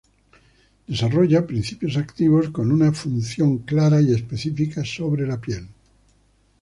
Desarrolla 0.87 1.45
principios 1.45 1.95
activos 1.95 2.49
con 2.49 2.71
una 2.71 2.91
función 2.91 3.59
clara 3.59 4.01
y 4.01 4.11
específica 4.15 4.83
sobre 4.83 5.27
la 5.27 5.39
piel. 5.39 5.67